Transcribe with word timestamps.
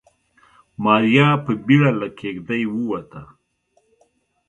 ماريا 0.83 1.29
په 1.45 1.51
بيړه 1.65 1.91
له 1.99 2.07
کېږدۍ 2.19 2.63
ووته. 2.67 3.21